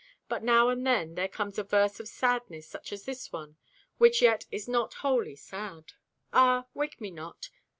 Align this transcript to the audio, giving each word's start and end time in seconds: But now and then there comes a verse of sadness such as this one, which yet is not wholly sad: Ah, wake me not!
But 0.27 0.41
now 0.41 0.69
and 0.69 0.83
then 0.83 1.13
there 1.13 1.27
comes 1.27 1.59
a 1.59 1.63
verse 1.63 1.99
of 1.99 2.07
sadness 2.07 2.67
such 2.67 2.91
as 2.91 3.05
this 3.05 3.31
one, 3.31 3.57
which 3.99 4.19
yet 4.23 4.47
is 4.49 4.67
not 4.67 4.95
wholly 5.05 5.35
sad: 5.35 5.93
Ah, 6.33 6.65
wake 6.73 6.99
me 6.99 7.11
not! 7.11 7.51